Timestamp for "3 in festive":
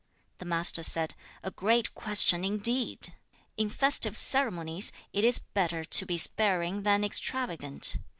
3.03-4.17